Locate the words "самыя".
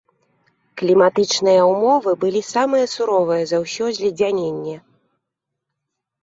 2.53-2.85